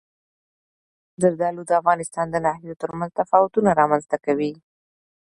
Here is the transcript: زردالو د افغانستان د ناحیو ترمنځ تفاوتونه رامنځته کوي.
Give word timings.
زردالو 1.21 1.61
د 1.65 1.71
افغانستان 1.81 2.25
د 2.31 2.35
ناحیو 2.45 2.79
ترمنځ 2.81 3.11
تفاوتونه 3.19 3.69
رامنځته 3.79 4.17
کوي. 4.25 4.53